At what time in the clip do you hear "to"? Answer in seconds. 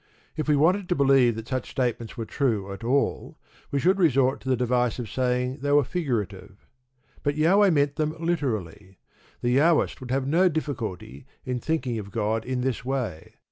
0.89-0.95, 4.41-4.49